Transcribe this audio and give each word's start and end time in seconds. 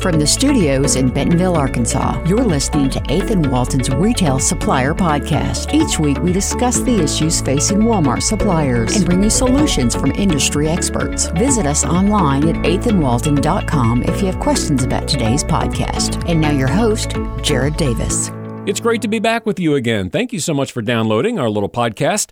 From 0.00 0.18
the 0.18 0.26
studios 0.26 0.96
in 0.96 1.10
Bentonville, 1.10 1.56
Arkansas, 1.56 2.24
you're 2.24 2.42
listening 2.42 2.88
to 2.88 3.02
Eighth 3.10 3.30
and 3.30 3.52
Walton's 3.52 3.90
Retail 3.90 4.38
Supplier 4.38 4.94
Podcast. 4.94 5.74
Each 5.74 5.98
week, 5.98 6.16
we 6.22 6.32
discuss 6.32 6.80
the 6.80 7.02
issues 7.02 7.42
facing 7.42 7.80
Walmart 7.80 8.22
suppliers 8.22 8.96
and 8.96 9.04
bring 9.04 9.22
you 9.22 9.28
solutions 9.28 9.94
from 9.94 10.12
industry 10.12 10.70
experts. 10.70 11.26
Visit 11.32 11.66
us 11.66 11.84
online 11.84 12.48
at 12.48 12.56
eighthandwalton.com 12.64 14.04
if 14.04 14.22
you 14.22 14.26
have 14.28 14.40
questions 14.40 14.84
about 14.84 15.06
today's 15.06 15.44
podcast. 15.44 16.26
And 16.26 16.40
now, 16.40 16.50
your 16.50 16.68
host, 16.68 17.14
Jared 17.42 17.76
Davis. 17.76 18.30
It's 18.66 18.80
great 18.80 19.02
to 19.02 19.08
be 19.08 19.18
back 19.18 19.44
with 19.44 19.60
you 19.60 19.74
again. 19.74 20.08
Thank 20.08 20.32
you 20.32 20.40
so 20.40 20.54
much 20.54 20.72
for 20.72 20.80
downloading 20.80 21.38
our 21.38 21.50
little 21.50 21.68
podcast. 21.68 22.30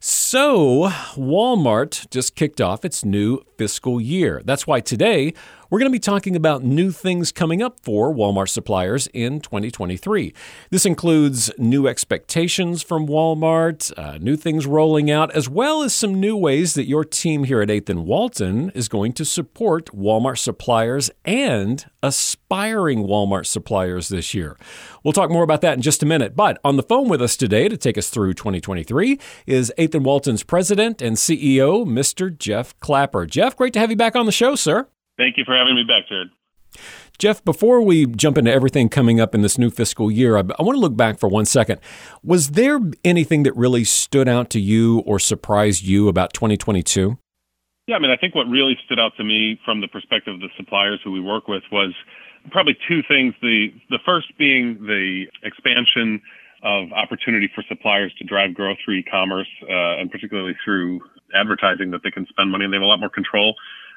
So, 0.00 0.90
Walmart 1.14 2.10
just 2.10 2.36
kicked 2.36 2.60
off 2.60 2.84
its 2.84 3.06
new 3.06 3.40
fiscal 3.56 4.00
year. 4.02 4.42
That's 4.44 4.66
why 4.66 4.80
today 4.80 5.32
we're 5.70 5.78
going 5.78 5.90
to 5.90 5.94
be 5.94 5.98
talking 5.98 6.36
about 6.36 6.62
new 6.62 6.90
things 6.90 7.32
coming 7.32 7.62
up 7.62 7.80
for 7.80 8.14
Walmart 8.14 8.48
suppliers 8.48 9.08
in 9.08 9.40
2023. 9.40 10.32
This 10.70 10.86
includes 10.86 11.50
new 11.58 11.88
expectations 11.88 12.82
from 12.82 13.06
Walmart, 13.06 13.92
uh, 13.98 14.18
new 14.18 14.36
things 14.36 14.66
rolling 14.66 15.10
out, 15.10 15.30
as 15.32 15.48
well 15.48 15.82
as 15.82 15.94
some 15.94 16.20
new 16.20 16.36
ways 16.36 16.74
that 16.74 16.86
your 16.86 17.04
team 17.04 17.44
here 17.44 17.60
at 17.60 17.68
8th 17.68 17.90
and 17.90 18.04
Walton 18.04 18.70
is 18.70 18.88
going 18.88 19.12
to 19.14 19.24
support 19.24 19.86
Walmart 19.86 20.38
suppliers 20.38 21.10
and 21.24 21.86
aspiring 22.02 23.04
Walmart 23.04 23.46
suppliers 23.46 24.08
this 24.08 24.34
year. 24.34 24.56
We'll 25.02 25.12
talk 25.12 25.30
more 25.30 25.42
about 25.42 25.62
that 25.62 25.74
in 25.74 25.82
just 25.82 26.02
a 26.02 26.06
minute. 26.06 26.36
But 26.36 26.58
on 26.64 26.76
the 26.76 26.82
phone 26.82 27.08
with 27.08 27.20
us 27.20 27.36
today 27.36 27.68
to 27.68 27.76
take 27.76 27.98
us 27.98 28.08
through 28.08 28.34
2023 28.34 29.18
is 29.46 29.72
8th 29.78 29.96
and 29.96 30.04
Walton's 30.04 30.42
president 30.44 31.02
and 31.02 31.16
CEO, 31.16 31.84
Mr. 31.84 32.36
Jeff 32.36 32.78
Clapper. 32.78 33.26
Jeff, 33.26 33.56
great 33.56 33.72
to 33.72 33.80
have 33.80 33.90
you 33.90 33.96
back 33.96 34.14
on 34.14 34.26
the 34.26 34.32
show, 34.32 34.54
sir. 34.54 34.86
Thank 35.18 35.36
you 35.36 35.44
for 35.44 35.56
having 35.56 35.74
me 35.74 35.84
back, 35.84 36.08
Jared. 36.08 36.28
Jeff, 37.18 37.42
before 37.44 37.80
we 37.80 38.06
jump 38.06 38.36
into 38.36 38.52
everything 38.52 38.88
coming 38.88 39.20
up 39.20 39.34
in 39.34 39.40
this 39.40 39.56
new 39.56 39.70
fiscal 39.70 40.10
year, 40.10 40.36
I, 40.36 40.40
I, 40.40 40.62
want 40.62 40.76
to 40.76 40.80
look 40.80 40.96
back 40.96 41.18
for 41.18 41.28
one 41.28 41.46
second. 41.46 41.80
Was 42.22 42.50
there 42.50 42.78
anything 43.04 43.42
that 43.44 43.56
really 43.56 43.84
stood 43.84 44.28
out 44.28 44.50
to 44.50 44.60
you 44.60 45.00
or 45.06 45.18
surprised 45.18 45.84
you 45.84 46.08
about 46.08 46.34
2022? 46.34 47.18
Yeah, 47.86 47.96
I 47.96 47.98
mean, 48.00 48.10
I 48.10 48.16
think 48.16 48.34
what 48.34 48.48
really 48.48 48.76
stood 48.84 48.98
out 48.98 49.12
to 49.16 49.24
me 49.24 49.58
from 49.64 49.80
the 49.80 49.88
perspective 49.88 50.34
of 50.34 50.40
the 50.40 50.50
suppliers 50.56 51.00
who 51.04 51.12
we 51.12 51.20
work 51.20 51.48
with 51.48 51.62
was 51.72 51.94
probably 52.50 52.76
two 52.88 53.02
things. 53.08 53.32
The 53.40 53.68
the 53.90 54.00
first 54.04 54.36
being 54.38 54.74
the 54.82 55.26
expansion 55.42 56.20
of 56.62 56.92
opportunity 56.92 57.48
for 57.54 57.62
suppliers 57.68 58.12
to 58.18 58.24
drive 58.24 58.54
growth 58.54 58.78
through 58.84 58.96
e-commerce, 58.96 59.48
uh, 59.62 60.00
and 60.00 60.10
particularly 60.10 60.56
through 60.64 61.00
advertising 61.34 61.90
that 61.92 62.02
they 62.02 62.10
can 62.10 62.26
spend 62.26 62.50
money 62.50 62.64
and 62.64 62.72
they 62.72 62.76
have 62.76 62.82
a 62.82 62.86
lot 62.86 63.00
more 63.00 63.10
control 63.10 63.54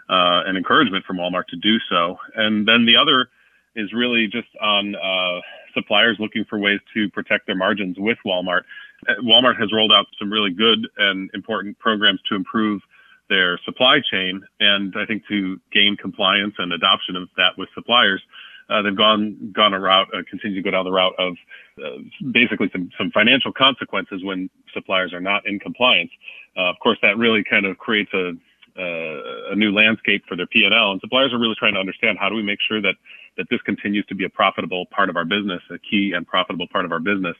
uh, 0.10 0.44
and 0.46 0.58
encouragement 0.58 1.06
from 1.06 1.18
Walmart 1.18 1.46
to 1.48 1.56
do 1.56 1.78
so. 1.90 2.18
And 2.36 2.68
then 2.68 2.86
the 2.86 2.96
other 2.96 3.30
is 3.76 3.94
really 3.94 4.28
just 4.28 4.48
on 4.62 4.96
uh, 4.96 5.42
suppliers 5.74 6.18
looking 6.20 6.46
for 6.50 6.58
ways 6.58 6.80
to 6.94 7.10
protect 7.10 7.46
their 7.46 7.56
margins 7.56 7.98
with 8.00 8.18
Walmart. 8.26 8.62
Uh, 9.08 9.14
Walmart 9.24 9.60
has 9.60 9.72
rolled 9.72 9.92
out 9.92 10.08
some 10.18 10.32
really 10.32 10.52
good 10.52 10.88
and 10.98 11.30
important 11.34 11.78
programs 11.80 12.20
to 12.30 12.36
improve 12.36 12.82
their 13.30 13.60
supply 13.64 14.00
chain, 14.12 14.42
and 14.60 14.94
I 14.98 15.06
think 15.06 15.24
to 15.28 15.60
gain 15.72 15.96
compliance 15.96 16.56
and 16.58 16.74
adoption 16.74 17.16
of 17.16 17.30
that 17.38 17.58
with 17.58 17.70
suppliers. 17.76 18.22
Uh, 18.70 18.82
they've 18.82 18.98
gone 18.98 19.52
gone 19.56 19.74
a 19.74 19.80
route, 19.80 20.08
uh, 20.14 20.22
continue 20.30 20.56
to 20.56 20.62
go 20.62 20.72
down 20.72 20.86
the 20.86 20.92
route 20.92 21.14
of 21.18 21.36
uh, 21.84 21.98
basically 22.32 22.70
some 22.72 22.90
some 22.98 23.12
financial 23.12 23.52
consequences 23.52 24.24
when 24.24 24.50
suppliers 24.74 25.14
are 25.14 25.22
not 25.22 25.46
in 25.48 25.60
compliance. 25.60 26.12
Uh, 26.58 26.70
of 26.70 26.76
course, 26.82 26.98
that 27.02 27.18
really 27.18 27.44
kind 27.44 27.66
of 27.66 27.78
creates 27.78 28.14
a 28.14 28.34
uh, 28.80 29.52
a 29.52 29.56
new 29.56 29.72
landscape 29.72 30.24
for 30.28 30.38
their 30.38 30.48
P&L. 30.48 30.92
And 30.92 31.02
suppliers 31.02 31.34
are 31.34 31.40
really 31.40 31.56
trying 31.60 31.74
to 31.74 31.80
understand 31.80 32.18
how 32.20 32.30
do 32.30 32.36
we 32.36 32.44
make 32.44 32.60
sure 32.68 32.82
that 32.82 32.96
that 33.38 33.48
this 33.50 33.62
continues 33.62 34.06
to 34.08 34.16
be 34.16 34.26
a 34.26 34.30
profitable 34.30 34.86
part 34.88 35.10
of 35.10 35.16
our 35.16 35.24
business, 35.24 35.62
a 35.72 35.78
key 35.80 36.12
and 36.14 36.28
profitable 36.28 36.68
part 36.68 36.84
of 36.84 36.92
our 36.92 37.00
business. 37.00 37.36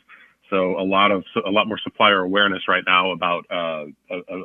So 0.50 0.80
a 0.80 0.84
lot 0.84 1.12
of 1.12 1.24
a 1.46 1.52
lot 1.52 1.68
more 1.68 1.80
supplier 1.84 2.20
awareness 2.20 2.64
right 2.68 2.84
now 2.86 3.12
about 3.12 3.46
uh, 3.52 3.86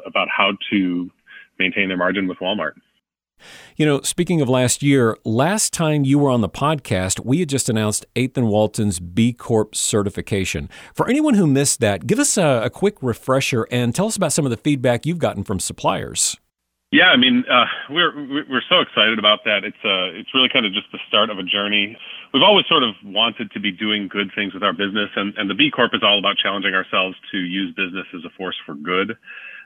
about 0.06 0.28
how 0.30 0.52
to 0.70 1.10
maintain 1.58 1.88
their 1.88 1.96
margin 1.96 2.28
with 2.28 2.38
Walmart. 2.38 2.72
You 3.76 3.84
know, 3.84 4.00
speaking 4.02 4.40
of 4.40 4.48
last 4.48 4.82
year, 4.82 5.16
last 5.24 5.72
time 5.72 6.04
you 6.04 6.18
were 6.18 6.30
on 6.30 6.40
the 6.40 6.48
podcast, 6.48 7.24
we 7.24 7.40
had 7.40 7.48
just 7.48 7.68
announced 7.68 8.06
8th 8.14 8.36
and 8.36 8.48
Walton's 8.48 9.00
B 9.00 9.32
Corp 9.32 9.74
certification. 9.74 10.70
For 10.94 11.08
anyone 11.08 11.34
who 11.34 11.46
missed 11.46 11.80
that, 11.80 12.06
give 12.06 12.18
us 12.18 12.38
a, 12.38 12.62
a 12.64 12.70
quick 12.70 12.96
refresher 13.02 13.66
and 13.70 13.94
tell 13.94 14.06
us 14.06 14.16
about 14.16 14.32
some 14.32 14.46
of 14.46 14.50
the 14.50 14.56
feedback 14.56 15.04
you've 15.04 15.18
gotten 15.18 15.44
from 15.44 15.58
suppliers. 15.58 16.38
Yeah, 16.94 17.10
I 17.10 17.16
mean, 17.16 17.42
uh, 17.50 17.64
we're 17.90 18.14
we're 18.48 18.62
so 18.68 18.78
excited 18.78 19.18
about 19.18 19.42
that. 19.46 19.64
It's 19.64 19.82
uh, 19.84 20.14
it's 20.14 20.32
really 20.32 20.48
kind 20.48 20.64
of 20.64 20.72
just 20.72 20.86
the 20.92 21.00
start 21.08 21.28
of 21.28 21.40
a 21.40 21.42
journey. 21.42 21.98
We've 22.32 22.44
always 22.44 22.66
sort 22.68 22.84
of 22.84 22.94
wanted 23.02 23.50
to 23.50 23.58
be 23.58 23.72
doing 23.72 24.06
good 24.06 24.30
things 24.32 24.54
with 24.54 24.62
our 24.62 24.72
business, 24.72 25.10
and, 25.16 25.34
and 25.36 25.50
the 25.50 25.54
B 25.54 25.72
Corp 25.74 25.90
is 25.92 26.04
all 26.04 26.20
about 26.20 26.36
challenging 26.36 26.72
ourselves 26.72 27.16
to 27.32 27.38
use 27.38 27.74
business 27.74 28.06
as 28.14 28.24
a 28.24 28.30
force 28.38 28.54
for 28.64 28.76
good. 28.76 29.18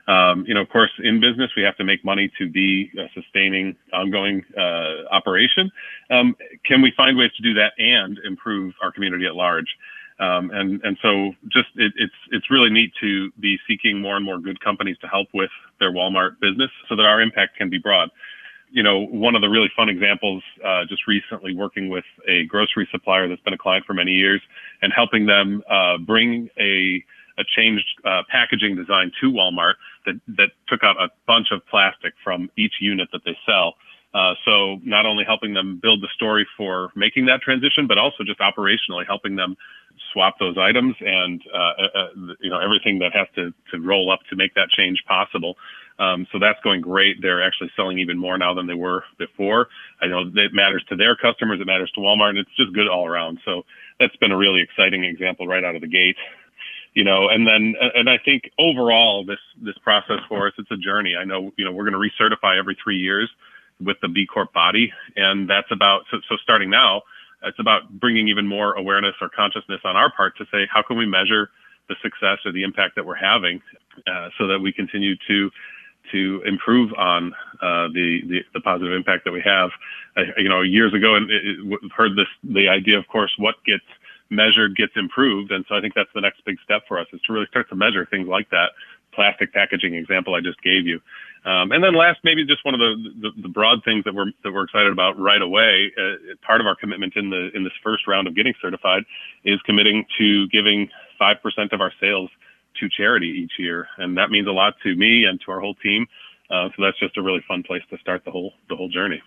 Um, 0.07 0.43
you 0.47 0.55
know, 0.55 0.61
of 0.61 0.69
course, 0.69 0.89
in 1.03 1.21
business, 1.21 1.51
we 1.55 1.61
have 1.61 1.77
to 1.77 1.83
make 1.83 2.03
money 2.03 2.31
to 2.39 2.49
be 2.49 2.89
a 2.97 3.05
sustaining, 3.13 3.75
ongoing 3.93 4.43
uh, 4.57 5.05
operation. 5.11 5.69
Um, 6.09 6.35
can 6.65 6.81
we 6.81 6.91
find 6.97 7.15
ways 7.15 7.29
to 7.37 7.43
do 7.43 7.53
that 7.53 7.73
and 7.77 8.17
improve 8.25 8.73
our 8.81 8.91
community 8.91 9.27
at 9.27 9.35
large? 9.35 9.67
Um, 10.19 10.51
and 10.51 10.81
and 10.83 10.97
so 11.01 11.33
just 11.47 11.69
it, 11.75 11.93
it's 11.95 12.13
it's 12.31 12.51
really 12.51 12.69
neat 12.69 12.91
to 12.99 13.31
be 13.39 13.57
seeking 13.67 14.01
more 14.01 14.17
and 14.17 14.25
more 14.25 14.37
good 14.37 14.59
companies 14.59 14.97
to 14.99 15.07
help 15.07 15.29
with 15.33 15.51
their 15.79 15.91
Walmart 15.91 16.39
business 16.41 16.71
so 16.89 16.95
that 16.95 17.05
our 17.05 17.21
impact 17.21 17.57
can 17.57 17.69
be 17.69 17.77
broad. 17.77 18.09
You 18.71 18.83
know, 18.83 19.05
one 19.05 19.33
of 19.33 19.41
the 19.41 19.47
really 19.47 19.71
fun 19.75 19.89
examples 19.89 20.43
uh, 20.63 20.83
just 20.87 21.07
recently 21.07 21.55
working 21.55 21.89
with 21.89 22.03
a 22.27 22.45
grocery 22.45 22.87
supplier 22.91 23.27
that's 23.27 23.41
been 23.41 23.53
a 23.53 23.57
client 23.57 23.85
for 23.85 23.93
many 23.93 24.11
years 24.11 24.41
and 24.81 24.91
helping 24.93 25.25
them 25.25 25.63
uh, 25.69 25.97
bring 25.97 26.49
a 26.59 27.03
a 27.39 27.43
changed 27.55 27.87
uh, 28.03 28.23
packaging 28.29 28.75
design 28.75 29.11
to 29.21 29.31
Walmart 29.31 29.75
that 30.05 30.19
that 30.37 30.49
took 30.67 30.83
out 30.83 30.97
a 31.01 31.09
bunch 31.27 31.47
of 31.51 31.65
plastic 31.67 32.13
from 32.23 32.51
each 32.57 32.73
unit 32.81 33.07
that 33.13 33.21
they 33.25 33.37
sell. 33.45 33.75
Uh, 34.13 34.33
so 34.43 34.79
not 34.83 35.05
only 35.05 35.23
helping 35.23 35.53
them 35.53 35.79
build 35.81 36.01
the 36.01 36.07
story 36.15 36.47
for 36.57 36.89
making 36.95 37.27
that 37.27 37.41
transition, 37.41 37.85
but 37.87 37.97
also 37.97 38.23
just 38.23 38.39
operationally 38.39 39.05
helping 39.05 39.35
them 39.35 39.55
swap 40.13 40.39
those 40.39 40.57
items 40.57 40.95
and 40.99 41.41
uh, 41.53 41.57
uh, 41.57 41.99
uh, 41.99 42.33
you 42.39 42.49
know 42.49 42.59
everything 42.59 42.99
that 42.99 43.13
has 43.13 43.27
to 43.35 43.53
to 43.71 43.79
roll 43.79 44.11
up 44.11 44.19
to 44.29 44.35
make 44.35 44.55
that 44.55 44.69
change 44.69 45.03
possible. 45.07 45.55
Um, 45.99 46.25
so 46.31 46.39
that's 46.39 46.59
going 46.63 46.81
great. 46.81 47.17
They're 47.21 47.43
actually 47.43 47.71
selling 47.75 47.99
even 47.99 48.17
more 48.17 48.37
now 48.37 48.53
than 48.53 48.67
they 48.67 48.73
were 48.73 49.03
before. 49.17 49.67
I 50.01 50.07
know 50.07 50.21
it 50.33 50.53
matters 50.53 50.83
to 50.89 50.95
their 50.95 51.15
customers, 51.15 51.59
it 51.59 51.67
matters 51.67 51.91
to 51.95 51.99
Walmart, 51.99 52.29
and 52.29 52.37
it's 52.37 52.55
just 52.55 52.73
good 52.73 52.87
all 52.87 53.05
around. 53.05 53.39
So 53.43 53.63
that's 53.99 54.15
been 54.15 54.31
a 54.31 54.37
really 54.37 54.61
exciting 54.61 55.03
example 55.03 55.45
right 55.45 55.63
out 55.63 55.75
of 55.75 55.81
the 55.81 55.87
gate. 55.87 56.15
You 56.95 57.03
know, 57.03 57.27
and 57.27 57.45
then 57.45 57.75
and 57.93 58.09
I 58.09 58.17
think 58.17 58.49
overall 58.57 59.23
this 59.23 59.39
this 59.61 59.77
process 59.83 60.19
for 60.27 60.47
us 60.47 60.53
it's 60.57 60.71
a 60.71 60.77
journey. 60.77 61.15
I 61.15 61.25
know 61.25 61.51
you 61.57 61.65
know 61.65 61.71
we're 61.71 61.87
going 61.87 62.01
to 62.01 62.23
recertify 62.23 62.57
every 62.57 62.75
three 62.83 62.97
years 62.97 63.29
with 63.81 63.97
the 64.01 64.07
B 64.07 64.25
Corp 64.25 64.51
body, 64.53 64.91
and 65.15 65.49
that's 65.49 65.71
about 65.71 66.01
so, 66.11 66.17
so 66.27 66.35
starting 66.43 66.69
now 66.69 67.01
it's 67.43 67.59
about 67.59 67.89
bringing 67.99 68.27
even 68.27 68.47
more 68.47 68.73
awareness 68.73 69.15
or 69.21 69.29
consciousness 69.29 69.79
on 69.85 69.95
our 69.95 70.11
part 70.11 70.37
to 70.37 70.45
say, 70.51 70.67
how 70.71 70.81
can 70.81 70.97
we 70.97 71.05
measure 71.05 71.49
the 71.87 71.95
success 72.01 72.37
or 72.45 72.51
the 72.51 72.63
impact 72.63 72.95
that 72.95 73.05
we're 73.05 73.15
having 73.15 73.61
uh, 74.07 74.29
so 74.37 74.47
that 74.47 74.59
we 74.59 74.71
continue 74.71 75.15
to 75.27 75.49
to 76.11 76.41
improve 76.45 76.91
on 76.93 77.33
uh, 77.61 77.87
the, 77.93 78.21
the, 78.27 78.39
the 78.53 78.61
positive 78.61 78.93
impact 78.93 79.25
that 79.25 79.31
we 79.31 79.41
have. 79.41 79.69
Uh, 80.17 80.21
you 80.37 80.49
know, 80.49 80.61
years 80.61 80.91
ago, 80.93 81.15
and 81.15 81.29
we've 81.69 81.91
heard 81.95 82.15
this 82.15 82.27
the 82.43 82.67
idea, 82.67 82.97
of 82.97 83.07
course, 83.07 83.31
what 83.37 83.55
gets 83.65 83.83
measured 84.29 84.75
gets 84.75 84.93
improved, 84.95 85.51
and 85.51 85.65
so 85.67 85.75
I 85.75 85.81
think 85.81 85.93
that's 85.93 86.09
the 86.13 86.21
next 86.21 86.43
big 86.45 86.57
step 86.63 86.83
for 86.87 86.99
us 86.99 87.07
is 87.13 87.21
to 87.21 87.33
really 87.33 87.47
start 87.47 87.69
to 87.69 87.75
measure 87.75 88.05
things 88.05 88.27
like 88.27 88.49
that. 88.51 88.71
Plastic 89.13 89.53
packaging 89.53 89.95
example 89.95 90.35
I 90.35 90.41
just 90.41 90.61
gave 90.61 90.85
you. 90.85 91.01
Um, 91.45 91.71
and 91.71 91.83
then 91.83 91.95
last, 91.95 92.19
maybe 92.23 92.45
just 92.45 92.63
one 92.65 92.73
of 92.73 92.79
the, 92.79 93.11
the, 93.21 93.41
the, 93.43 93.47
broad 93.47 93.83
things 93.85 94.03
that 94.03 94.13
we're 94.13 94.31
that 94.43 94.51
we're 94.51 94.65
excited 94.65 94.91
about 94.91 95.17
right 95.17 95.41
away. 95.41 95.91
Uh, 95.97 96.35
part 96.45 96.59
of 96.59 96.67
our 96.67 96.75
commitment 96.75 97.15
in 97.15 97.29
the 97.29 97.49
in 97.55 97.63
this 97.63 97.73
first 97.81 98.07
round 98.07 98.27
of 98.27 98.35
getting 98.35 98.53
certified 98.61 99.03
is 99.45 99.59
committing 99.65 100.05
to 100.19 100.47
giving 100.49 100.89
five 101.17 101.37
percent 101.41 101.71
of 101.71 101.79
our 101.79 101.93
sales 101.99 102.29
to 102.79 102.89
charity 102.89 103.27
each 103.43 103.53
year, 103.57 103.87
and 103.97 104.17
that 104.17 104.29
means 104.29 104.47
a 104.47 104.51
lot 104.51 104.75
to 104.83 104.95
me 104.95 105.23
and 105.25 105.39
to 105.45 105.51
our 105.51 105.61
whole 105.61 105.75
team. 105.75 106.05
Uh, 106.51 106.67
so 106.75 106.83
that's 106.83 106.99
just 106.99 107.17
a 107.17 107.21
really 107.21 107.43
fun 107.47 107.63
place 107.63 107.83
to 107.89 107.97
start 107.99 108.23
the 108.25 108.31
whole 108.31 108.53
the 108.69 108.75
whole 108.75 108.89
journey. 108.89 109.21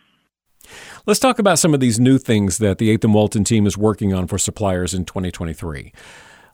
Let's 1.07 1.21
talk 1.21 1.39
about 1.39 1.59
some 1.59 1.75
of 1.75 1.81
these 1.81 1.99
new 1.99 2.19
things 2.19 2.59
that 2.59 2.79
the 2.79 2.91
Eighth 2.91 3.05
and 3.05 3.15
Walton 3.15 3.45
team 3.45 3.67
is 3.67 3.77
working 3.77 4.13
on 4.13 4.27
for 4.27 4.39
suppliers 4.39 4.95
in 4.95 5.05
2023. 5.05 5.93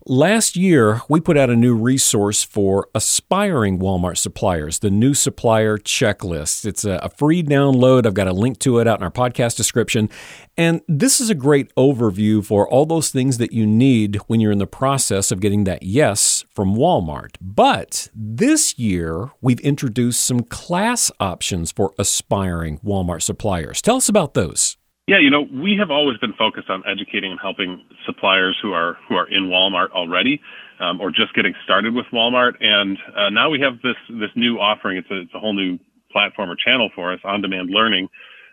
Last 0.06 0.56
year, 0.56 1.02
we 1.08 1.20
put 1.20 1.36
out 1.36 1.50
a 1.50 1.56
new 1.56 1.74
resource 1.74 2.42
for 2.42 2.88
aspiring 2.94 3.78
Walmart 3.78 4.16
suppliers, 4.16 4.78
the 4.78 4.90
new 4.90 5.12
supplier 5.12 5.76
checklist. 5.76 6.64
It's 6.64 6.84
a, 6.84 7.10
free 7.16 7.42
download. 7.42 8.06
I've 8.06 8.14
got 8.14 8.26
a 8.26 8.32
link 8.32 8.58
to 8.60 8.78
it 8.78 8.86
out 8.86 9.00
in 9.00 9.04
our 9.04 9.10
podcast 9.10 9.56
description. 9.56 10.08
And 10.56 10.80
this 10.88 11.20
is 11.20 11.28
a 11.28 11.34
great 11.34 11.74
overview 11.74 12.42
for 12.44 12.66
all 12.68 12.86
those 12.86 13.10
things 13.10 13.38
that 13.38 13.52
you 13.52 13.66
need 13.66 14.16
when 14.28 14.40
you're 14.40 14.52
in 14.52 14.58
the 14.58 14.66
process 14.66 15.30
of 15.30 15.40
getting 15.40 15.64
that 15.64 15.82
yes 15.82 16.44
from 16.54 16.74
Walmart. 16.74 17.36
But 17.40 18.08
this 18.14 18.78
year, 18.78 19.30
we've 19.42 19.60
introduced 19.60 20.24
some 20.24 20.40
class 20.40 21.10
options 21.20 21.70
for 21.70 21.92
aspiring 21.98 22.78
Walmart 22.78 23.22
suppliers. 23.22 23.82
Tell 23.82 23.96
us 23.96 24.08
about 24.08 24.32
those. 24.34 24.77
Yeah, 25.08 25.20
you 25.20 25.30
know, 25.30 25.48
we 25.50 25.74
have 25.78 25.90
always 25.90 26.18
been 26.18 26.34
focused 26.34 26.68
on 26.68 26.82
educating 26.86 27.30
and 27.30 27.40
helping 27.40 27.82
suppliers 28.04 28.58
who 28.60 28.74
are 28.74 28.98
who 29.08 29.14
are 29.14 29.26
in 29.26 29.44
Walmart 29.48 29.88
already, 29.92 30.38
um, 30.80 31.00
or 31.00 31.10
just 31.10 31.32
getting 31.32 31.54
started 31.64 31.94
with 31.94 32.04
Walmart. 32.12 32.62
And 32.62 32.98
uh, 33.16 33.30
now 33.30 33.48
we 33.48 33.58
have 33.60 33.80
this 33.82 33.96
this 34.10 34.28
new 34.36 34.58
offering. 34.58 34.98
It's 34.98 35.10
a, 35.10 35.22
it's 35.22 35.32
a 35.34 35.38
whole 35.38 35.54
new 35.54 35.78
platform 36.12 36.50
or 36.50 36.56
channel 36.56 36.90
for 36.94 37.10
us, 37.10 37.20
on-demand 37.24 37.70
learning, 37.70 38.10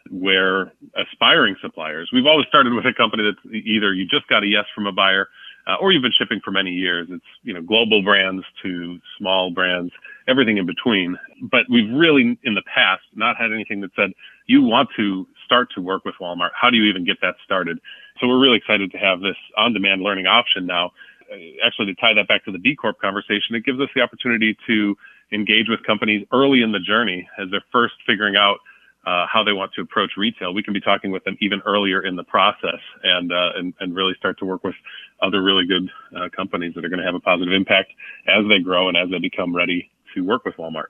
where 0.09 0.71
aspiring 0.95 1.57
suppliers. 1.61 2.09
We've 2.13 2.25
always 2.25 2.47
started 2.47 2.71
with 2.71 2.85
a 2.85 2.93
company 2.93 3.23
that's 3.23 3.53
either 3.53 3.93
you 3.93 4.07
just 4.07 4.27
got 4.29 4.43
a 4.43 4.47
yes 4.47 4.63
from 4.73 4.87
a 4.87 4.93
buyer, 4.93 5.27
uh, 5.67 5.75
or 5.81 5.91
you've 5.91 6.03
been 6.03 6.15
shipping 6.17 6.39
for 6.39 6.51
many 6.51 6.71
years. 6.71 7.09
It's 7.11 7.25
you 7.43 7.53
know 7.53 7.63
global 7.63 8.01
brands 8.01 8.45
to 8.63 8.97
small 9.17 9.51
brands, 9.51 9.91
everything 10.25 10.55
in 10.55 10.65
between. 10.65 11.17
But 11.51 11.63
we've 11.69 11.91
really 11.93 12.39
in 12.43 12.55
the 12.55 12.63
past 12.73 13.01
not 13.13 13.35
had 13.35 13.51
anything 13.51 13.81
that 13.81 13.91
said 13.93 14.11
you 14.47 14.61
want 14.61 14.87
to 14.95 15.27
start 15.45 15.69
to 15.75 15.81
work 15.81 16.03
with 16.05 16.15
Walmart. 16.19 16.49
How 16.59 16.69
do 16.69 16.77
you 16.77 16.83
even 16.85 17.05
get 17.05 17.17
that 17.21 17.35
started? 17.43 17.79
So 18.19 18.27
we're 18.27 18.39
really 18.39 18.57
excited 18.57 18.91
to 18.91 18.97
have 18.97 19.19
this 19.21 19.37
on-demand 19.57 20.01
learning 20.01 20.25
option 20.25 20.65
now. 20.65 20.91
Uh, 21.31 21.37
actually, 21.65 21.87
to 21.87 21.95
tie 21.95 22.13
that 22.13 22.27
back 22.27 22.45
to 22.45 22.51
the 22.51 22.59
B 22.59 22.75
Corp 22.75 22.99
conversation, 22.99 23.55
it 23.55 23.65
gives 23.65 23.79
us 23.79 23.89
the 23.95 24.01
opportunity 24.01 24.57
to 24.67 24.97
engage 25.31 25.67
with 25.69 25.83
companies 25.83 26.25
early 26.31 26.61
in 26.61 26.71
the 26.71 26.79
journey 26.79 27.27
as 27.39 27.49
they're 27.51 27.63
first 27.71 27.95
figuring 28.05 28.35
out 28.35 28.57
uh, 29.05 29.25
how 29.31 29.43
they 29.43 29.53
want 29.53 29.71
to 29.73 29.81
approach 29.81 30.11
retail. 30.17 30.53
We 30.53 30.63
can 30.63 30.73
be 30.73 30.81
talking 30.81 31.11
with 31.11 31.23
them 31.23 31.37
even 31.39 31.61
earlier 31.65 32.01
in 32.01 32.15
the 32.15 32.23
process 32.23 32.79
and 33.03 33.31
uh, 33.31 33.51
and, 33.55 33.73
and 33.79 33.95
really 33.95 34.13
start 34.17 34.39
to 34.39 34.45
work 34.45 34.63
with 34.63 34.75
other 35.21 35.43
really 35.43 35.65
good 35.65 35.89
uh, 36.15 36.29
companies 36.35 36.73
that 36.75 36.83
are 36.85 36.89
going 36.89 36.99
to 36.99 37.05
have 37.05 37.15
a 37.15 37.19
positive 37.19 37.53
impact 37.53 37.91
as 38.27 38.45
they 38.49 38.59
grow 38.59 38.87
and 38.87 38.97
as 38.97 39.09
they 39.09 39.19
become 39.19 39.55
ready 39.55 39.91
to 40.13 40.21
work 40.21 40.45
with 40.45 40.55
Walmart. 40.57 40.87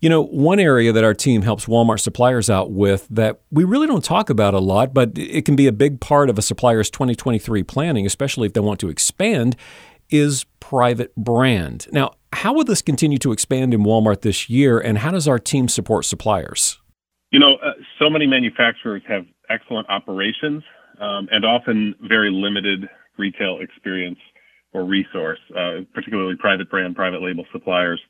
You 0.00 0.08
know, 0.08 0.22
one 0.22 0.58
area 0.58 0.92
that 0.92 1.04
our 1.04 1.14
team 1.14 1.42
helps 1.42 1.66
Walmart 1.66 2.00
suppliers 2.00 2.50
out 2.50 2.72
with 2.72 3.06
that 3.10 3.40
we 3.50 3.64
really 3.64 3.86
don't 3.86 4.04
talk 4.04 4.30
about 4.30 4.54
a 4.54 4.58
lot, 4.58 4.94
but 4.94 5.16
it 5.16 5.44
can 5.44 5.56
be 5.56 5.66
a 5.66 5.72
big 5.72 6.00
part 6.00 6.28
of 6.28 6.38
a 6.38 6.42
supplier's 6.42 6.90
2023 6.90 7.62
planning, 7.62 8.06
especially 8.06 8.46
if 8.46 8.52
they 8.52 8.60
want 8.60 8.80
to 8.80 8.88
expand, 8.88 9.56
is 10.10 10.44
private 10.60 11.14
brand. 11.16 11.86
Now, 11.92 12.12
how 12.32 12.52
will 12.52 12.64
this 12.64 12.82
continue 12.82 13.18
to 13.18 13.32
expand 13.32 13.74
in 13.74 13.82
Walmart 13.82 14.22
this 14.22 14.48
year, 14.48 14.78
and 14.78 14.98
how 14.98 15.10
does 15.10 15.28
our 15.28 15.38
team 15.38 15.68
support 15.68 16.04
suppliers? 16.04 16.78
You 17.30 17.40
know, 17.40 17.54
uh, 17.54 17.72
so 17.98 18.10
many 18.10 18.26
manufacturers 18.26 19.02
have 19.08 19.24
excellent 19.48 19.88
operations 19.88 20.62
um, 21.00 21.28
and 21.30 21.44
often 21.44 21.94
very 22.02 22.30
limited 22.30 22.88
retail 23.18 23.60
experience 23.60 24.18
or 24.72 24.84
resource, 24.84 25.38
uh, 25.56 25.80
particularly 25.94 26.34
private 26.38 26.70
brand, 26.70 26.96
private 26.96 27.22
label 27.22 27.44
suppliers. 27.52 28.00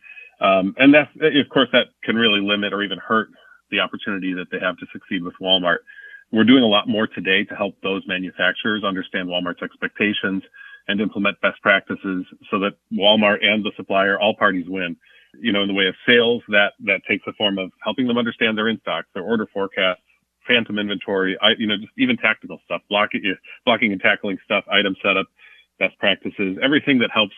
Um, 0.42 0.74
and 0.76 0.92
that's, 0.92 1.10
of 1.16 1.48
course, 1.50 1.68
that 1.72 1.86
can 2.02 2.16
really 2.16 2.40
limit 2.40 2.72
or 2.72 2.82
even 2.82 2.98
hurt 2.98 3.28
the 3.70 3.80
opportunity 3.80 4.34
that 4.34 4.50
they 4.50 4.58
have 4.58 4.76
to 4.78 4.86
succeed 4.92 5.22
with 5.22 5.34
Walmart. 5.40 5.78
We're 6.32 6.44
doing 6.44 6.64
a 6.64 6.66
lot 6.66 6.88
more 6.88 7.06
today 7.06 7.44
to 7.44 7.54
help 7.54 7.76
those 7.82 8.02
manufacturers 8.06 8.84
understand 8.84 9.28
Walmart's 9.28 9.62
expectations 9.62 10.42
and 10.88 11.00
implement 11.00 11.40
best 11.40 11.62
practices 11.62 12.26
so 12.50 12.58
that 12.58 12.72
Walmart 12.92 13.44
and 13.44 13.64
the 13.64 13.70
supplier, 13.76 14.18
all 14.18 14.34
parties 14.34 14.66
win. 14.68 14.96
You 15.40 15.52
know, 15.52 15.62
in 15.62 15.68
the 15.68 15.74
way 15.74 15.86
of 15.86 15.94
sales, 16.06 16.42
that 16.48 16.72
that 16.84 17.00
takes 17.08 17.24
the 17.24 17.32
form 17.38 17.58
of 17.58 17.70
helping 17.82 18.06
them 18.06 18.18
understand 18.18 18.58
their 18.58 18.68
in 18.68 18.78
stocks, 18.80 19.08
their 19.14 19.22
order 19.22 19.46
forecasts, 19.46 20.02
phantom 20.46 20.78
inventory, 20.78 21.38
I, 21.40 21.52
you 21.58 21.66
know, 21.66 21.78
just 21.78 21.92
even 21.96 22.18
tactical 22.18 22.60
stuff, 22.66 22.82
blocking, 22.90 23.22
blocking 23.64 23.92
and 23.92 24.00
tackling 24.00 24.36
stuff, 24.44 24.64
item 24.70 24.94
setup, 25.02 25.26
best 25.78 25.98
practices, 25.98 26.58
everything 26.62 26.98
that 26.98 27.10
helps 27.10 27.34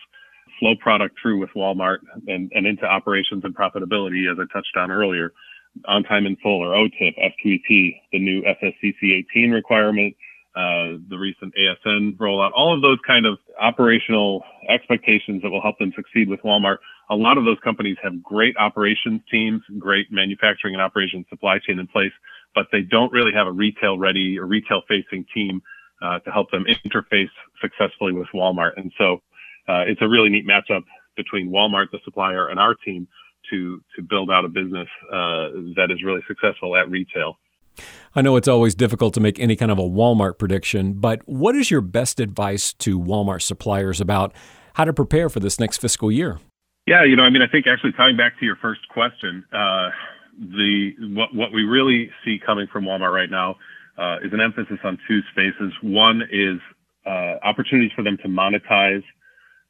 flow 0.59 0.75
product 0.75 1.17
through 1.21 1.39
with 1.39 1.49
Walmart 1.55 1.99
and, 2.27 2.51
and 2.53 2.65
into 2.65 2.85
operations 2.85 3.43
and 3.43 3.55
profitability, 3.55 4.31
as 4.31 4.37
I 4.39 4.51
touched 4.53 4.75
on 4.77 4.91
earlier, 4.91 5.33
on 5.87 6.03
time 6.03 6.25
in 6.25 6.35
full 6.37 6.61
or 6.63 6.73
OTIF, 6.73 7.15
SQEP, 7.17 8.01
the 8.11 8.19
new 8.19 8.41
SSCC 8.43 9.25
18 9.33 9.51
requirement, 9.51 10.15
uh, 10.55 10.95
the 11.09 11.17
recent 11.17 11.53
ASN 11.55 12.15
rollout, 12.15 12.51
all 12.55 12.73
of 12.73 12.81
those 12.81 12.97
kind 13.05 13.25
of 13.25 13.37
operational 13.59 14.41
expectations 14.69 15.41
that 15.41 15.49
will 15.49 15.61
help 15.61 15.77
them 15.79 15.91
succeed 15.95 16.29
with 16.29 16.41
Walmart. 16.43 16.77
A 17.09 17.15
lot 17.15 17.37
of 17.37 17.43
those 17.43 17.57
companies 17.61 17.97
have 18.01 18.23
great 18.23 18.55
operations 18.57 19.21
teams, 19.29 19.61
great 19.77 20.07
manufacturing 20.11 20.73
and 20.73 20.81
operations 20.81 21.25
supply 21.29 21.59
chain 21.59 21.77
in 21.77 21.87
place, 21.87 22.13
but 22.55 22.67
they 22.71 22.81
don't 22.81 23.11
really 23.11 23.33
have 23.33 23.47
a 23.47 23.51
retail 23.51 23.97
ready 23.97 24.39
or 24.39 24.45
retail 24.45 24.81
facing 24.87 25.25
team 25.33 25.61
uh, 26.01 26.19
to 26.19 26.31
help 26.31 26.49
them 26.51 26.65
interface 26.85 27.29
successfully 27.61 28.13
with 28.13 28.27
Walmart. 28.33 28.71
And 28.77 28.93
so 28.97 29.21
uh, 29.67 29.83
it's 29.87 30.01
a 30.01 30.07
really 30.07 30.29
neat 30.29 30.47
matchup 30.47 30.83
between 31.15 31.49
Walmart, 31.49 31.91
the 31.91 31.99
supplier, 32.03 32.47
and 32.47 32.59
our 32.59 32.75
team 32.75 33.07
to 33.49 33.81
to 33.95 34.01
build 34.01 34.31
out 34.31 34.45
a 34.45 34.49
business 34.49 34.87
uh, 35.11 35.49
that 35.75 35.87
is 35.91 36.03
really 36.03 36.21
successful 36.27 36.75
at 36.75 36.89
retail. 36.89 37.37
I 38.15 38.21
know 38.21 38.37
it's 38.37 38.47
always 38.47 38.75
difficult 38.75 39.13
to 39.15 39.19
make 39.19 39.39
any 39.39 39.55
kind 39.55 39.71
of 39.71 39.77
a 39.77 39.83
Walmart 39.83 40.39
prediction, 40.39 40.93
but 40.93 41.21
what 41.25 41.55
is 41.55 41.69
your 41.69 41.81
best 41.81 42.19
advice 42.19 42.73
to 42.73 42.99
Walmart 42.99 43.41
suppliers 43.41 43.99
about 43.99 44.33
how 44.75 44.85
to 44.85 44.93
prepare 44.93 45.29
for 45.29 45.41
this 45.41 45.59
next 45.59 45.77
fiscal 45.77 46.11
year? 46.11 46.39
Yeah, 46.87 47.03
you 47.03 47.15
know, 47.15 47.23
I 47.23 47.29
mean, 47.29 47.41
I 47.41 47.47
think 47.47 47.65
actually 47.67 47.93
tying 47.93 48.15
back 48.15 48.39
to 48.39 48.45
your 48.45 48.55
first 48.57 48.87
question, 48.89 49.43
uh, 49.51 49.89
the 50.37 50.91
what 51.13 51.33
what 51.33 51.51
we 51.51 51.63
really 51.63 52.09
see 52.23 52.39
coming 52.43 52.67
from 52.71 52.85
Walmart 52.85 53.13
right 53.13 53.29
now 53.29 53.55
uh, 53.97 54.17
is 54.23 54.31
an 54.33 54.41
emphasis 54.41 54.77
on 54.83 54.97
two 55.07 55.21
spaces. 55.31 55.73
One 55.81 56.21
is 56.31 56.59
uh, 57.05 57.35
opportunities 57.43 57.91
for 57.95 58.03
them 58.03 58.17
to 58.21 58.27
monetize 58.27 59.03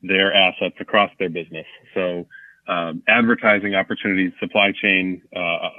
their 0.08 0.34
assets 0.34 0.76
across 0.80 1.12
their 1.20 1.30
business. 1.30 1.66
So 1.94 2.28
um, 2.68 3.04
advertising 3.08 3.76
opportunities, 3.76 4.32
supply 4.40 4.72
chain, 4.72 5.22
uh, 5.36 5.40
uh, 5.40 5.70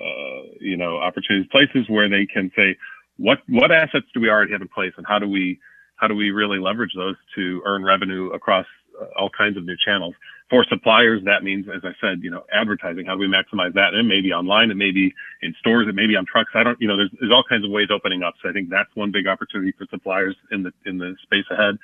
you 0.60 0.76
know, 0.76 0.98
opportunities, 0.98 1.48
places 1.50 1.88
where 1.88 2.08
they 2.08 2.26
can 2.26 2.50
say, 2.56 2.76
what 3.16 3.38
what 3.48 3.72
assets 3.72 4.06
do 4.12 4.20
we 4.20 4.28
already 4.28 4.52
have 4.52 4.60
in 4.62 4.68
place, 4.68 4.92
and 4.96 5.06
how 5.06 5.18
do 5.18 5.28
we 5.28 5.58
how 5.96 6.06
do 6.06 6.14
we 6.14 6.30
really 6.30 6.58
leverage 6.58 6.92
those 6.94 7.16
to 7.34 7.62
earn 7.64 7.82
revenue 7.82 8.30
across 8.30 8.66
uh, 9.00 9.06
all 9.18 9.30
kinds 9.30 9.56
of 9.56 9.64
new 9.64 9.76
channels? 9.84 10.14
For 10.48 10.64
suppliers, 10.68 11.22
that 11.24 11.42
means, 11.42 11.66
as 11.74 11.82
I 11.82 11.90
said, 12.00 12.22
you 12.22 12.30
know, 12.30 12.44
advertising. 12.52 13.04
How 13.06 13.14
do 13.14 13.18
we 13.18 13.26
maximize 13.26 13.74
that? 13.74 13.94
And 13.94 14.06
maybe 14.06 14.32
online, 14.32 14.70
it 14.70 14.76
may 14.76 14.92
be 14.92 15.12
in 15.42 15.54
stores, 15.58 15.88
it 15.88 15.96
may 15.96 16.06
be 16.06 16.14
on 16.14 16.24
trucks. 16.24 16.52
I 16.54 16.62
don't, 16.62 16.80
you 16.80 16.86
know, 16.86 16.96
there's, 16.96 17.10
there's 17.18 17.32
all 17.32 17.42
kinds 17.48 17.64
of 17.64 17.72
ways 17.72 17.88
opening 17.90 18.22
up. 18.22 18.34
So 18.40 18.48
I 18.48 18.52
think 18.52 18.70
that's 18.70 18.94
one 18.94 19.10
big 19.10 19.26
opportunity 19.26 19.72
for 19.76 19.86
suppliers 19.90 20.36
in 20.52 20.62
the 20.62 20.72
in 20.84 20.98
the 20.98 21.16
space 21.24 21.46
ahead. 21.50 21.78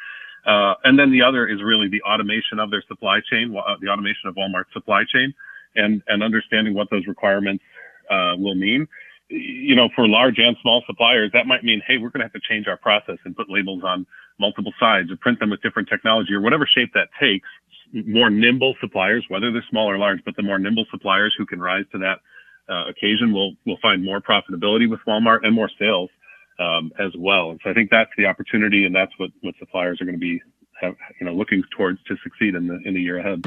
Uh, 0.47 0.75
and 0.85 0.99
then 0.99 1.11
the 1.11 1.23
other 1.23 1.47
is 1.47 1.62
really 1.62 1.89
the 1.89 2.03
automation 2.03 2.59
of 2.59 2.71
their 2.71 2.83
supply 2.89 3.21
chain, 3.31 3.55
uh, 3.56 3.75
the 3.81 3.89
automation 3.89 4.29
of 4.29 4.35
Walmart's 4.35 4.73
supply 4.73 5.05
chain, 5.05 5.33
and 5.77 6.03
and 6.09 6.23
understanding 6.23 6.75
what 6.75 6.91
those 6.91 7.06
requirements 7.06 7.62
uh, 8.11 8.35
will 8.37 8.55
mean. 8.55 8.89
You 9.29 9.75
know, 9.75 9.89
for 9.94 10.06
large 10.06 10.39
and 10.39 10.56
small 10.61 10.83
suppliers, 10.87 11.31
that 11.33 11.47
might 11.47 11.65
mean, 11.65 11.81
hey, 11.87 11.97
we're 11.97 12.11
going 12.11 12.21
to 12.21 12.27
have 12.27 12.33
to 12.33 12.41
change 12.41 12.67
our 12.67 12.77
process 12.77 13.17
and 13.25 13.37
put 13.37 13.49
labels 13.49 13.82
on 13.84 14.06
multiple 14.39 14.72
sides 14.79 15.11
or 15.11 15.17
print 15.17 15.39
them 15.39 15.51
with 15.51 15.63
different 15.63 15.89
technology 15.89 16.34
or 16.34 16.41
whatever 16.41 16.67
shape 16.67 16.91
that 16.94 17.08
takes. 17.20 17.49
More 17.93 18.29
nimble 18.29 18.75
suppliers, 18.81 19.25
whether 19.29 19.53
they're 19.53 19.65
small 19.70 19.89
or 19.89 19.96
large, 19.96 20.20
but 20.25 20.34
the 20.37 20.43
more 20.43 20.58
nimble 20.58 20.87
suppliers 20.91 21.34
who 21.39 21.46
can 21.46 21.61
rise 21.61 21.84
to 21.93 21.99
that 21.99 22.19
uh, 22.69 22.89
occasion 22.89 23.32
will 23.32 23.55
will 23.65 23.79
find 23.81 24.05
more 24.05 24.20
profitability 24.20 24.89
with 24.89 25.01
Walmart 25.06 25.41
and 25.44 25.55
more 25.55 25.70
sales 25.79 26.11
um, 26.59 26.93
as 26.99 27.13
well. 27.19 27.51
And 27.51 27.61
so 27.63 27.71
I 27.71 27.75
think 27.75 27.91
that's 27.91 28.11
the 28.17 28.27
opportunity, 28.27 28.85
and 28.85 28.94
that's 28.94 29.13
what, 29.19 29.31
what 29.41 29.55
suppliers 29.59 30.01
are 30.01 30.05
going 30.05 30.17
to 30.17 30.21
be 30.21 30.41
have, 30.82 30.97
you 31.21 31.27
know 31.27 31.32
looking 31.32 31.63
towards 31.77 32.03
to 32.05 32.17
succeed 32.23 32.55
in 32.55 32.67
the 32.67 32.79
in 32.85 32.94
the 32.94 33.01
year 33.01 33.19
ahead. 33.19 33.41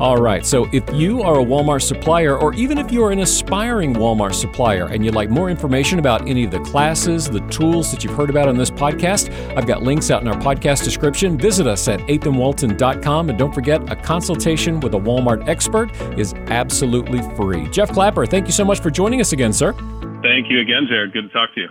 All 0.00 0.16
right. 0.16 0.46
So 0.46 0.66
if 0.72 0.82
you 0.94 1.20
are 1.20 1.40
a 1.40 1.44
Walmart 1.44 1.82
supplier, 1.82 2.38
or 2.38 2.54
even 2.54 2.78
if 2.78 2.90
you're 2.90 3.10
an 3.10 3.18
aspiring 3.18 3.92
Walmart 3.92 4.32
supplier 4.32 4.86
and 4.86 5.04
you'd 5.04 5.14
like 5.14 5.28
more 5.28 5.50
information 5.50 5.98
about 5.98 6.26
any 6.26 6.42
of 6.42 6.50
the 6.50 6.60
classes, 6.60 7.28
the 7.28 7.40
tools 7.48 7.90
that 7.90 8.02
you've 8.02 8.14
heard 8.14 8.30
about 8.30 8.48
on 8.48 8.56
this 8.56 8.70
podcast, 8.70 9.30
I've 9.58 9.66
got 9.66 9.82
links 9.82 10.10
out 10.10 10.22
in 10.22 10.28
our 10.28 10.40
podcast 10.40 10.84
description. 10.84 11.36
Visit 11.36 11.66
us 11.66 11.86
at 11.86 12.00
eighthandwalton.com. 12.00 13.28
And 13.28 13.38
don't 13.38 13.54
forget, 13.54 13.92
a 13.92 13.96
consultation 13.96 14.80
with 14.80 14.94
a 14.94 14.98
Walmart 14.98 15.46
expert 15.46 15.94
is 16.18 16.32
absolutely 16.46 17.20
free. 17.36 17.68
Jeff 17.68 17.92
Clapper, 17.92 18.24
thank 18.24 18.46
you 18.46 18.52
so 18.52 18.64
much 18.64 18.80
for 18.80 18.90
joining 18.90 19.20
us 19.20 19.34
again, 19.34 19.52
sir. 19.52 19.74
Thank 20.22 20.48
you 20.48 20.60
again, 20.60 20.86
Jared. 20.88 21.12
Good 21.12 21.24
to 21.24 21.28
talk 21.28 21.54
to 21.56 21.60
you. 21.60 21.68